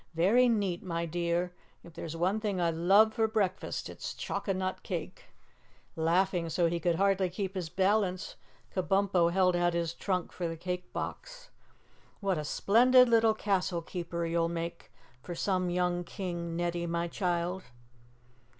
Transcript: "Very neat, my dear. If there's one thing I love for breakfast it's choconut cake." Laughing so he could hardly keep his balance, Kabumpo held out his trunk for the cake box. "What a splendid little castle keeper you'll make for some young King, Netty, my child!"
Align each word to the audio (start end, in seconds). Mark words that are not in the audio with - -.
"Very 0.15 0.49
neat, 0.49 0.81
my 0.81 1.05
dear. 1.05 1.53
If 1.83 1.93
there's 1.93 2.15
one 2.17 2.39
thing 2.39 2.59
I 2.59 2.71
love 2.71 3.13
for 3.13 3.27
breakfast 3.27 3.87
it's 3.87 4.15
choconut 4.15 4.81
cake." 4.81 5.25
Laughing 5.95 6.49
so 6.49 6.65
he 6.67 6.79
could 6.79 6.95
hardly 6.95 7.29
keep 7.29 7.53
his 7.53 7.69
balance, 7.69 8.35
Kabumpo 8.73 9.31
held 9.31 9.55
out 9.55 9.75
his 9.75 9.93
trunk 9.93 10.31
for 10.31 10.47
the 10.47 10.57
cake 10.57 10.91
box. 10.91 11.51
"What 12.19 12.39
a 12.39 12.43
splendid 12.43 13.09
little 13.09 13.35
castle 13.35 13.83
keeper 13.83 14.25
you'll 14.25 14.49
make 14.49 14.91
for 15.21 15.35
some 15.35 15.69
young 15.69 16.03
King, 16.03 16.55
Netty, 16.55 16.87
my 16.87 17.07
child!" 17.07 17.65